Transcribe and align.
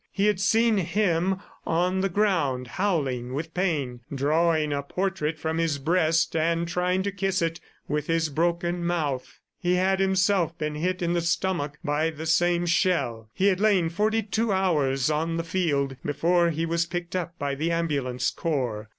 He 0.11 0.25
had 0.25 0.39
seen 0.39 0.77
him 0.77 1.37
on 1.63 2.01
the 2.01 2.09
ground, 2.09 2.65
howling 2.65 3.35
with 3.35 3.53
pain, 3.53 3.99
drawing 4.11 4.73
a 4.73 4.81
portrait 4.81 5.37
from 5.37 5.59
his 5.59 5.77
breast 5.77 6.35
and 6.35 6.67
trying 6.67 7.03
to 7.03 7.11
kiss 7.11 7.39
it 7.39 7.59
with 7.87 8.07
his 8.07 8.29
broken 8.29 8.83
mouth. 8.83 9.39
He 9.59 9.75
had 9.75 9.99
himself 9.99 10.57
been 10.57 10.73
hit 10.73 11.03
in 11.03 11.13
the 11.13 11.21
stomach 11.21 11.77
by 11.83 12.09
the 12.09 12.25
same 12.25 12.65
shell. 12.65 13.29
He 13.31 13.45
had 13.45 13.59
lain 13.59 13.89
forty 13.89 14.23
two 14.23 14.51
hours 14.51 15.11
on 15.11 15.37
the 15.37 15.43
field 15.43 15.95
before 16.03 16.49
he 16.49 16.65
was 16.65 16.87
picked 16.87 17.15
up 17.15 17.37
by 17.37 17.53
the 17.53 17.69
ambulance 17.69 18.31
corps. 18.31 18.89